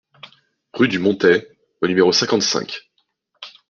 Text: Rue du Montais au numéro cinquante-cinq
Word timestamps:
Rue 0.73 0.87
du 0.87 0.97
Montais 0.97 1.47
au 1.81 1.87
numéro 1.87 2.11
cinquante-cinq 2.11 2.89